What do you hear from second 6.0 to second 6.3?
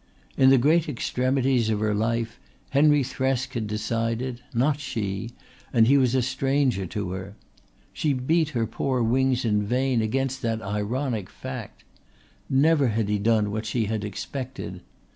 a